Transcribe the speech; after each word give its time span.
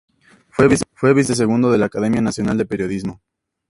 Fue 0.49 0.67
vicepresidente 0.67 1.35
segundo 1.35 1.71
de 1.71 1.77
la 1.77 1.85
Academia 1.85 2.21
Nacional 2.21 2.57
de 2.57 2.65
Periodismo. 2.65 3.21